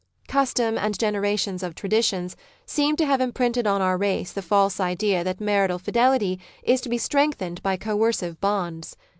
Custom, 0.27 0.79
and 0.79 0.97
generations 0.97 1.61
of 1.61 1.75
traditions, 1.75 2.35
seem 2.65 2.95
to 2.95 3.05
have 3.05 3.21
imprinted 3.21 3.67
on 3.67 3.83
our 3.83 3.99
race 3.99 4.33
the 4.33 4.41
false 4.41 4.79
idea 4.79 5.23
that 5.23 5.39
marital 5.39 5.77
fidelity 5.77 6.39
is 6.63 6.81
to 6.81 6.89
be 6.89 6.97
strengthened 6.97 7.61
by 7.61 7.77
coercive 7.77 8.41
bonds. 8.41 8.97